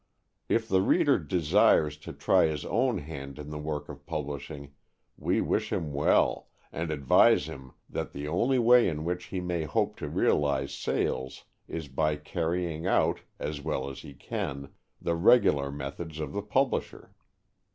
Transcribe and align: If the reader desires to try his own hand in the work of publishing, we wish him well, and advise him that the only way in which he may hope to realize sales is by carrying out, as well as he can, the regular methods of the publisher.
If 0.49 0.67
the 0.67 0.81
reader 0.81 1.19
desires 1.19 1.95
to 1.97 2.11
try 2.11 2.47
his 2.47 2.65
own 2.65 2.97
hand 2.97 3.37
in 3.37 3.51
the 3.51 3.59
work 3.59 3.87
of 3.87 4.03
publishing, 4.07 4.73
we 5.15 5.41
wish 5.41 5.71
him 5.71 5.93
well, 5.93 6.47
and 6.71 6.89
advise 6.89 7.45
him 7.45 7.73
that 7.87 8.11
the 8.11 8.27
only 8.27 8.57
way 8.57 8.87
in 8.87 9.05
which 9.05 9.25
he 9.25 9.39
may 9.39 9.61
hope 9.65 9.95
to 9.97 10.09
realize 10.09 10.73
sales 10.73 11.43
is 11.67 11.87
by 11.87 12.15
carrying 12.15 12.87
out, 12.87 13.19
as 13.37 13.61
well 13.61 13.91
as 13.91 13.99
he 13.99 14.15
can, 14.15 14.71
the 14.99 15.13
regular 15.15 15.71
methods 15.71 16.19
of 16.19 16.33
the 16.33 16.41
publisher. 16.41 17.13